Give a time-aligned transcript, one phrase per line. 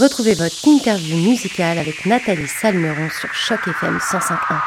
[0.00, 4.60] Retrouvez votre interview musicale avec Nathalie Salmeron sur Choc FM 105.1.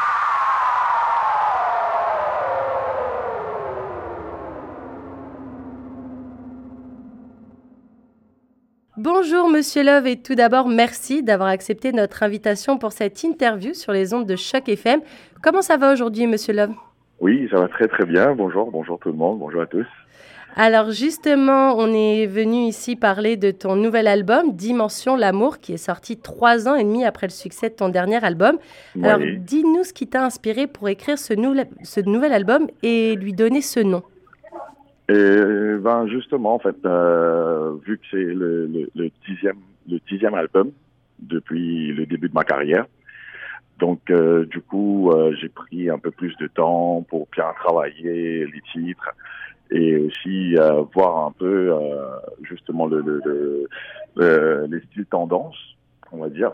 [8.98, 13.92] Bonjour Monsieur Love et tout d'abord merci d'avoir accepté notre invitation pour cette interview sur
[13.92, 15.00] les ondes de Choc FM.
[15.42, 16.74] Comment ça va aujourd'hui Monsieur Love?
[17.20, 18.34] Oui, ça va très très bien.
[18.34, 19.86] Bonjour, bonjour tout le monde, bonjour à tous.
[20.54, 25.78] Alors justement, on est venu ici parler de ton nouvel album, Dimension l'amour, qui est
[25.78, 28.58] sorti trois ans et demi après le succès de ton dernier album.
[29.02, 31.32] Alors dis-nous ce qui t'a inspiré pour écrire ce,
[31.84, 34.02] ce, nouvel album et lui donner ce nom.
[35.08, 39.58] Et ben justement, en fait, euh, vu que c'est le, le, dixième,
[39.88, 40.70] le dixième album
[41.18, 42.84] depuis le début de ma carrière,
[43.78, 48.46] donc euh, du coup, euh, j'ai pris un peu plus de temps pour bien travailler
[48.46, 49.10] les titres
[49.72, 52.06] et aussi euh, voir un peu euh,
[52.42, 53.66] justement le, le,
[54.16, 55.58] le, les styles tendances,
[56.12, 56.52] on va dire.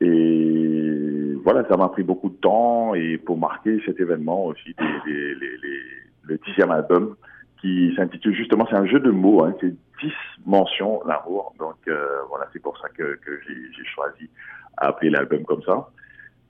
[0.00, 4.74] Et voilà, ça m'a pris beaucoup de temps et pour marquer cet événement aussi,
[5.06, 7.16] le dixième album
[7.60, 10.12] qui s'intitule justement, c'est un jeu de mots, hein, c'est dix
[10.44, 11.54] mentions l'amour.
[11.58, 14.28] Donc euh, voilà, c'est pour ça que, que j'ai choisi
[14.76, 15.88] à appeler l'album comme ça.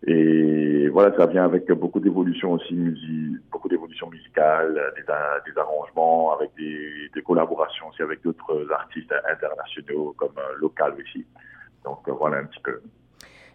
[0.07, 6.35] Et voilà, ça vient avec beaucoup d'évolutions aussi, musique, beaucoup d'évolutions musicales, des, des, arrangements,
[6.37, 11.25] avec des, des, collaborations aussi avec d'autres artistes internationaux comme euh, local aussi.
[11.85, 12.81] Donc euh, voilà un petit peu.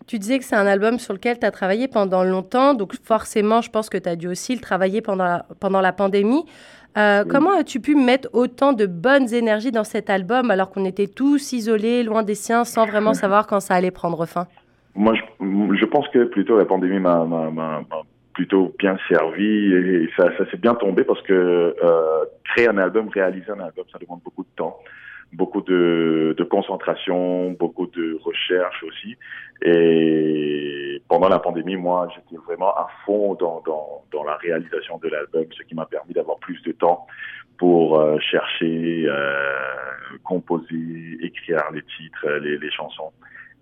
[0.08, 3.62] Tu disais que c'est un album sur lequel tu as travaillé pendant longtemps, donc forcément,
[3.62, 6.46] je pense que tu as dû aussi le travailler pendant la, pendant la pandémie.
[6.98, 11.06] Euh, comment as-tu pu mettre autant de bonnes énergies dans cet album alors qu'on était
[11.06, 14.48] tous isolés, loin des siens, sans vraiment savoir quand ça allait prendre fin?
[15.00, 15.22] Moi, je,
[15.80, 17.86] je, pense que plutôt la pandémie m'a
[18.34, 21.34] plutôt bien servi et ça, ça s'est bien tombé parce que
[21.82, 24.78] euh, créer un album, réaliser un album, ça demande beaucoup de temps,
[25.32, 29.16] beaucoup de, de concentration, beaucoup de recherche aussi.
[29.62, 35.08] Et pendant la pandémie, moi, j'étais vraiment à fond dans, dans, dans la réalisation de
[35.08, 37.08] l'album, ce qui m'a permis d'avoir plus de temps
[37.58, 43.14] pour euh, chercher, euh, composer, écrire les titres, les, les chansons.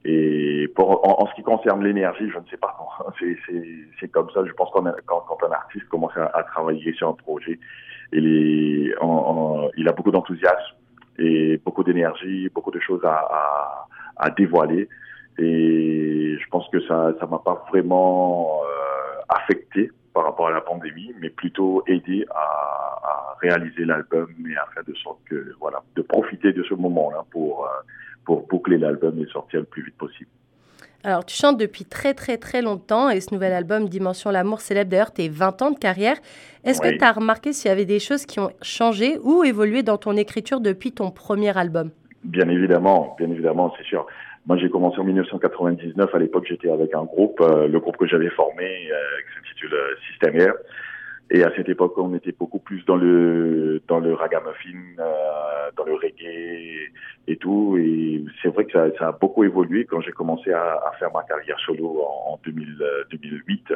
[0.10, 2.78] Et pour, en, ce qui concerne l'énergie, je ne sais pas.
[4.00, 4.40] C'est comme ça.
[4.46, 7.60] Je pense qu'on quand, quand, un artiste commence à, travailler sur un projet,
[8.14, 8.96] il, est,
[9.78, 10.76] il a beaucoup d'enthousiasme
[11.20, 14.88] et beaucoup d'énergie, beaucoup de choses à, à, à, dévoiler.
[15.40, 20.62] Et je pense que ça ça m'a pas vraiment euh, affecté par rapport à la
[20.62, 25.84] pandémie, mais plutôt aidé à, à réaliser l'album et à faire de sorte que voilà,
[25.98, 27.70] de profiter de ce moment-là pour euh,
[28.28, 30.30] pour boucler l'album et sortir le plus vite possible.
[31.06, 34.92] Alors, tu chantes depuis très, très, très longtemps et ce nouvel album, Dimension l'amour, célèbre
[34.92, 36.18] d'ailleurs tes 20 ans de carrière.
[36.66, 39.82] Est-ce que tu as remarqué s'il y avait des choses qui ont changé ou évolué
[39.82, 41.92] dans ton écriture depuis ton premier album?
[42.26, 44.06] Bien évidemment, bien évidemment, c'est sûr.
[44.48, 46.14] Moi, j'ai commencé en 1999.
[46.14, 49.74] À l'époque, j'étais avec un groupe, euh, le groupe que j'avais formé, euh, qui s'intitule
[49.74, 50.54] euh, Système Air.
[51.30, 55.84] Et à cette époque, on était beaucoup plus dans le dans le ragamuffin, euh, dans
[55.84, 56.92] le reggae
[57.28, 57.78] et tout.
[57.78, 61.12] Et c'est vrai que ça, ça, a beaucoup évolué quand j'ai commencé à, à, faire
[61.14, 63.74] ma carrière solo en, en 2000, 2008.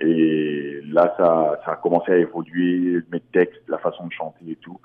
[0.00, 4.56] Et là, ça, ça a commencé à évoluer, mes textes, la façon de chanter et
[4.56, 4.78] tout.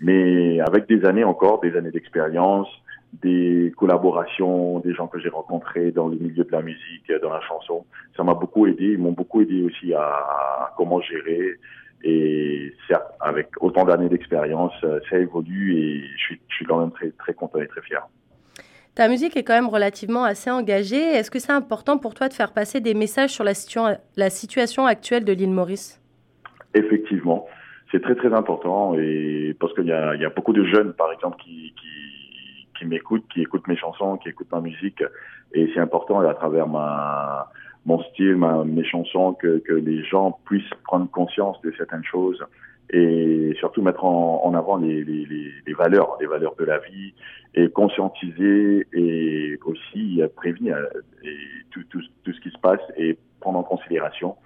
[0.00, 2.68] Mais avec des années encore, des années d'expérience,
[3.12, 7.40] des collaborations, des gens que j'ai rencontrés dans le milieu de la musique, dans la
[7.42, 7.84] chanson.
[8.16, 8.92] Ça m'a beaucoup aidé.
[8.92, 11.58] Ils m'ont beaucoup aidé aussi à, comment gérer.
[12.04, 14.72] Et certes, avec autant d'années d'expérience,
[15.08, 18.02] ça évolue et je suis, je suis quand même très, très content et très fier.
[18.94, 21.00] Ta musique est quand même relativement assez engagée.
[21.00, 23.52] Est-ce que c'est important pour toi de faire passer des messages sur la,
[24.16, 26.00] la situation actuelle de l'île Maurice?
[26.74, 27.46] Effectivement,
[27.90, 31.12] c'est très très important et parce qu'il y a, y a beaucoup de jeunes, par
[31.12, 32.12] exemple, qui, qui
[32.82, 35.02] qui m'écoutent, qui écoutent mes chansons, qui écoutent ma musique.
[35.54, 41.60] Et c'est important à travers mon style, mes chansons, que, les gens puissent prendre conscience
[41.62, 42.44] de certaines choses
[42.90, 45.04] et surtout mettre en, avant les,
[45.78, 47.14] valeurs, les valeurs de la vie
[47.54, 50.76] et conscientiser et aussi prévenir
[51.22, 51.36] et
[51.70, 51.84] tout,
[52.26, 54.36] ce qui se passe et prendre en considération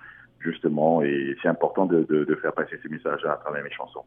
[0.40, 1.02] justement.
[1.02, 4.04] Et c'est important de faire passer ces messages à travers mes chansons.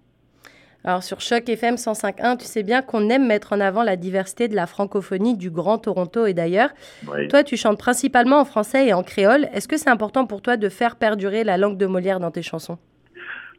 [0.86, 4.48] Alors sur Choc FM 105.1, tu sais bien qu'on aime mettre en avant la diversité
[4.48, 6.70] de la francophonie du Grand Toronto et d'ailleurs.
[7.30, 9.48] Toi, tu chantes principalement en français et en créole.
[9.54, 12.42] Est-ce que c'est important pour toi de faire perdurer la langue de Molière dans tes
[12.42, 12.78] chansons?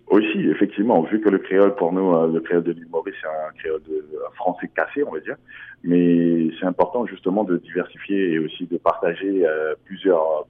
[0.07, 3.29] Aussi, effectivement, vu que le créole, pour nous, euh, le créole de l'île Maurice, c'est
[3.29, 4.03] un créole de
[4.35, 5.37] français cassé, on va dire.
[5.85, 10.47] Mais c'est important justement de diversifier et aussi de partager euh, plusieurs,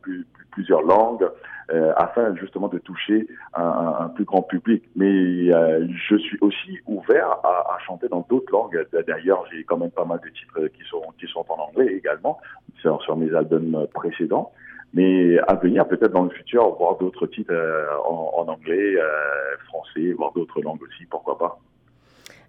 [0.51, 1.29] plusieurs langues
[1.73, 4.83] euh, afin justement de toucher un, plus grand public.
[4.97, 8.87] Mais je suis aussi ouvert à, chanter dans d'autres langues.
[9.07, 12.39] D'ailleurs, j'ai quand même pas mal de titres qui sont, qui sont en anglais également
[12.81, 14.53] sur, sur mes albums précédents
[14.93, 20.13] mais à venir peut-être dans le futur voir d'autres titres euh, en, anglais, euh, français,
[20.13, 21.59] voir d'autres langues aussi, pourquoi pas.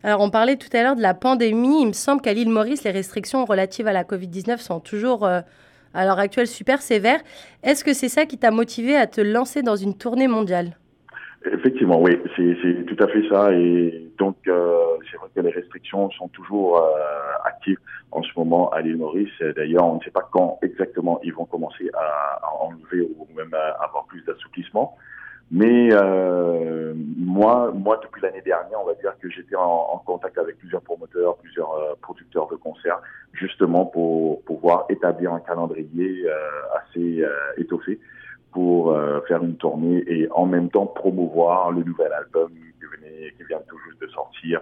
[0.04, 1.82] Alors, on parlait tout à l'heure de la pandémie.
[1.84, 5.42] Il me semble qu'à l'île Maurice, les restrictions relatives à la Covid-19 sont toujours, euh,
[5.94, 7.22] à l'heure actuelle, super sévères.
[7.64, 10.78] Est-ce que c'est ça qui t'a motivé à te lancer dans une tournée mondiale?
[11.46, 13.52] Effectivement, oui, c'est tout à fait ça.
[13.54, 14.78] Et donc, euh,
[15.10, 16.90] c'est vrai que les restrictions sont toujours euh,
[17.44, 17.80] actives
[18.12, 19.42] en ce moment à l'île Maurice.
[19.56, 23.54] D'ailleurs, on ne sait pas quand exactement ils vont commencer à, à enlever ou même
[23.54, 24.96] à avoir plus d'assouplissement.
[25.52, 30.58] Mais euh, moi, moi, depuis l'année dernière, on va dire que j'étais en, contact avec
[30.58, 33.02] plusieurs promoteurs, plusieurs euh, producteurs de concerts,
[33.34, 36.34] justement pour pouvoir établir un calendrier euh,
[36.80, 37.24] assez
[37.58, 38.00] étoffé
[38.52, 43.34] pour euh, faire une tournée et en même temps promouvoir le nouvel album qui, venait,
[43.38, 44.62] qui vient tout juste de sortir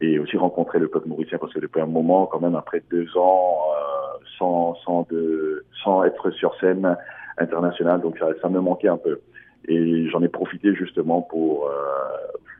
[0.00, 3.16] et aussi rencontrer le peuple mauricien parce que depuis un moment, quand même, après deux
[3.16, 6.96] ans, euh, sans, sans, de, sans être sur scène
[7.38, 9.20] internationale, donc ça, ça me manquait un peu.
[9.68, 11.72] Et j'en ai profité justement pour euh,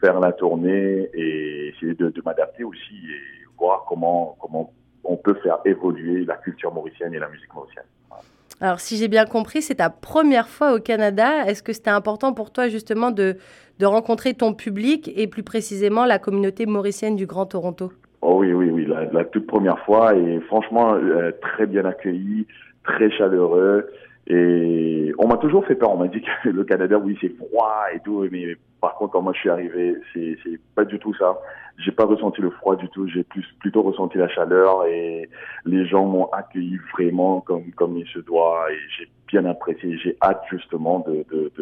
[0.01, 4.73] faire la tournée et essayer de, de m'adapter aussi et voir comment, comment
[5.05, 7.85] on peut faire évoluer la culture mauricienne et la musique mauricienne.
[8.61, 11.47] Alors, si j'ai bien compris, c'est ta première fois au Canada.
[11.47, 13.37] Est-ce que c'était important pour toi justement de,
[13.79, 17.93] de rencontrer ton public et plus précisément la communauté mauricienne du Grand Toronto?
[18.23, 22.47] Oh oui, oui, oui, la, toute première fois et franchement euh, très bien accueilli,
[22.83, 23.87] très chaleureux.
[24.29, 25.93] Et on m'a toujours fait peur.
[25.93, 28.27] On m'a dit que le Canada, oui, c'est froid et tout.
[28.31, 31.39] Mais par contre, quand moi je suis arrivé, c'est, c'est pas du tout ça.
[31.79, 33.07] J'ai pas ressenti le froid du tout.
[33.09, 35.29] J'ai plus, plutôt ressenti la chaleur et
[35.65, 39.97] les gens m'ont accueilli vraiment comme, comme il se doit et j'ai bien apprécié.
[39.99, 41.53] J'ai hâte justement de, de,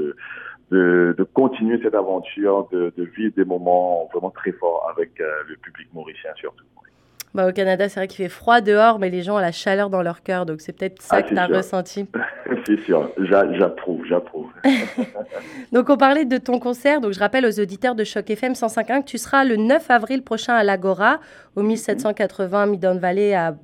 [0.71, 5.43] de, de, continuer cette aventure, de, de, vivre des moments vraiment très forts avec euh,
[5.49, 6.65] le public mauricien surtout.
[7.35, 9.91] Bah, au Canada, c'est vrai qu'il fait froid dehors, mais les gens ont la chaleur
[9.91, 10.47] dans leur cœur.
[10.47, 12.07] Donc, c'est peut-être ça ah, que tu as ressenti.
[12.67, 14.47] c'est sûr, j'approuve, j'approuve.
[15.73, 17.01] donc, on parlait de ton concert.
[17.01, 20.23] Donc, je rappelle aux auditeurs de Choc FM 105.1 que tu seras le 9 avril
[20.23, 21.19] prochain à l'Agora,
[21.57, 23.57] au 1780 Midon Valley à,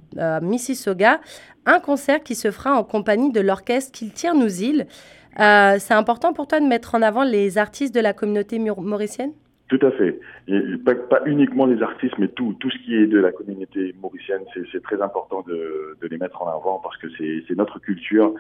[0.42, 1.20] Mississauga.
[1.64, 4.86] Un concert qui se fera en compagnie de l'orchestre Qu'il tire nous îles.
[5.38, 9.30] Euh, c'est important pour toi de mettre en avant les artistes de la communauté mauricienne?
[9.68, 10.18] Tout à fait.
[10.84, 14.42] Pas, uniquement les artistes, mais tout, tout ce qui est de la communauté mauricienne,
[14.72, 18.34] c'est très important de, de, les mettre en avant parce que c'est notre culture,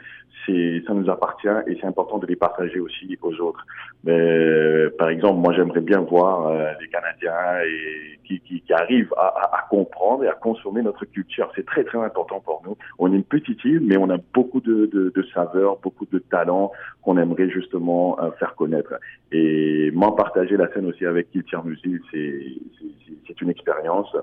[0.46, 3.64] ça nous appartient et c'est important de les partager aussi aux autres.
[4.02, 9.12] Mais, par exemple, moi j'aimerais bien voir euh, les Canadiens et, qui, qui, qui arrivent
[9.16, 11.52] à, à, comprendre et à consommer notre culture.
[11.54, 12.76] C'est très très important pour nous.
[12.98, 16.72] On est une petite île, mais on a beaucoup de, de, saveurs, beaucoup de talents
[17.02, 18.94] qu'on aimerait justement euh, faire connaître.
[19.30, 21.58] Et m'en partager la scène aussi avec avec Kiltier
[22.10, 24.14] C'est une expérience.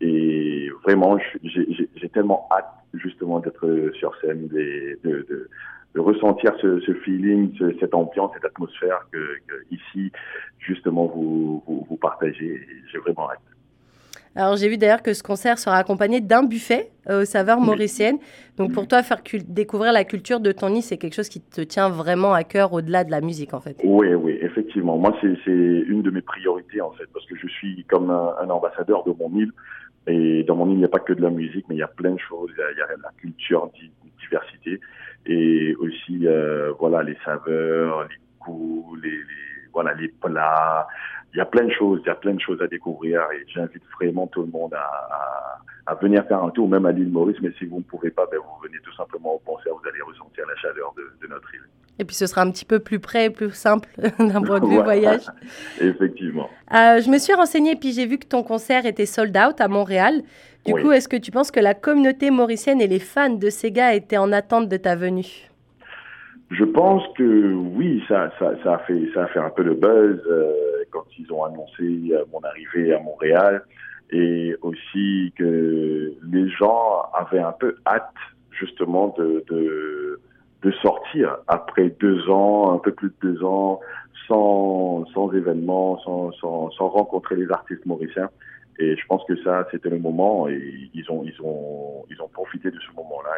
[0.00, 5.48] Et vraiment, j'ai tellement hâte justement d'être sur scène, de, de,
[6.00, 9.38] ressentir ce, feeling, cette ambiance, cette atmosphère que,
[9.70, 10.10] ici,
[10.58, 12.60] justement, vous, vous partagez.
[12.90, 13.53] J'ai vraiment hâte.
[14.36, 18.18] Alors j'ai vu d'ailleurs que ce concert sera accompagné d'un buffet euh, aux saveurs mauriciennes.
[18.56, 21.60] Donc pour toi, faire découvrir la culture de ton île, c'est quelque chose qui te
[21.60, 23.76] tient vraiment à cœur au-delà de la musique en fait.
[23.84, 24.98] Oui, oui, effectivement.
[24.98, 29.04] Moi, c'est une de mes priorités en fait, parce que je suis comme un, ambassadeur
[29.04, 29.52] de mon île.
[30.06, 31.82] Et dans mon île, il n'y a pas que de la musique, mais il y
[31.82, 32.50] a plein de choses.
[32.56, 33.70] Il y a, la culture,
[34.20, 34.80] diversité,
[35.26, 40.86] et aussi euh, voilà les saveurs, les goûts, les, les voilà les plats
[41.34, 43.44] il y a plein de choses, il y a plein de choses à découvrir et
[43.52, 47.36] j'invite vraiment tout le monde à, à, venir faire un tour, même à l'île Maurice.
[47.42, 50.00] Mais si vous ne pouvez pas, ben vous venez tout simplement au concert, vous allez
[50.00, 51.62] ressentir la chaleur de, de notre île.
[51.98, 53.88] Et puis ce sera un petit peu plus près, plus simple
[54.18, 55.26] d'un point de vue voyage.
[55.80, 56.48] Effectivement.
[56.72, 59.66] Euh, je me suis renseignée puis j'ai vu que ton concert était sold out à
[59.66, 60.22] Montréal.
[60.64, 63.94] Du coup, est-ce que tu penses que la communauté mauricienne et les fans de Sega
[63.94, 65.50] étaient en attente de ta venue?
[66.50, 69.72] Je pense que oui, ça, ça, ça, a, fait, ça a fait un peu de
[69.72, 70.20] buzz.
[70.28, 70.52] Euh,
[70.90, 73.64] quand ils ont annoncé euh, mon arrivée à Montréal
[74.10, 78.14] et aussi que les gens avaient un peu hâte
[78.50, 80.20] justement de, de,
[80.62, 83.80] de sortir après deux ans, un peu plus de deux ans,
[84.28, 88.30] sans, sans événements, sans, sans, sans rencontrer les artistes mauriciens.
[88.78, 92.28] Et je pense que ça, c'était le moment et ils ont, ils ont, ils ont
[92.28, 93.30] profité de ce moment-là.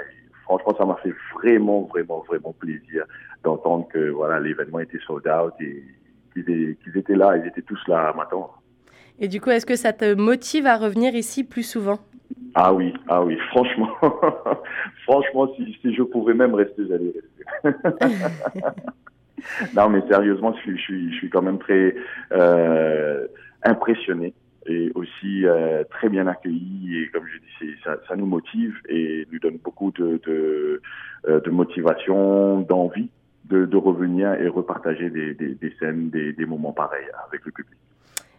[0.46, 3.04] Franchement, ça m'a fait vraiment, vraiment, vraiment plaisir
[3.42, 5.82] d'entendre que voilà, l'événement était sold out et
[6.34, 8.62] qu'ils étaient là, ils étaient tous là à m'attendre.
[9.18, 11.98] Et du coup, est-ce que ça te motive à revenir ici plus souvent?
[12.54, 13.90] Ah oui, ah oui, franchement,
[15.04, 17.12] franchement, si, si, je pouvais même rester, j'allais
[17.64, 17.78] rester.
[19.74, 21.94] non, mais sérieusement, je suis, je suis, je suis quand même très
[22.32, 23.26] euh,
[23.62, 24.32] impressionné
[24.68, 29.26] et aussi euh, très bien accueilli et comme je dis, ça, ça, nous motive et
[29.32, 30.80] nous donne beaucoup de, de,
[31.28, 33.10] euh, de motivation, d'envie
[33.44, 37.52] de, de, revenir et repartager des, des, des scènes, des, des moments pareils avec le
[37.52, 37.78] public.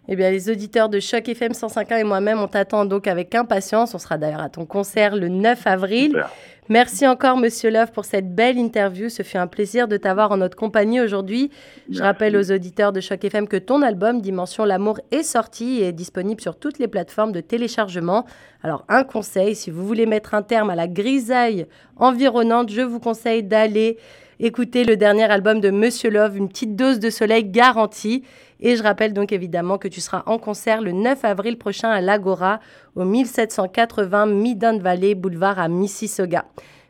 [0.10, 3.93] Eh bien, les auditeurs de Choc FM 105.1 et moi-même, on t'attend donc avec impatience.
[3.93, 6.12] On sera d'ailleurs à ton concert le 9 avril.
[6.12, 6.29] Super.
[6.69, 9.07] Merci encore, Monsieur Love, pour cette belle interview.
[9.07, 11.50] Ce fut un plaisir de t'avoir en notre compagnie aujourd'hui.
[11.89, 15.88] Je rappelle aux auditeurs de Choc FM que ton album Dimension l'amour est sorti et
[15.88, 18.25] est disponible sur toutes les plateformes de téléchargement.
[18.63, 23.00] Alors, un conseil, si vous voulez mettre un terme à la grisaille environnante, je vous
[23.00, 23.97] conseille d'aller
[24.39, 28.24] écouter le dernier album de Monsieur Love, une petite dose de soleil garantie.
[28.60, 32.01] Et je rappelle donc évidemment que tu seras en concert le 9 avril prochain à
[32.01, 32.60] l'Agora,
[32.96, 36.46] au 1780 Midland Valley, boulevard à Mississauga.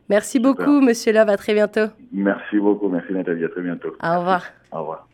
[0.09, 0.81] Merci beaucoup, Super.
[0.81, 1.29] Monsieur Love.
[1.29, 1.87] À très bientôt.
[2.13, 2.87] Merci beaucoup.
[2.87, 3.43] Merci, Nathalie.
[3.43, 3.89] À très bientôt.
[4.01, 4.45] Au revoir.
[4.71, 5.06] Au revoir.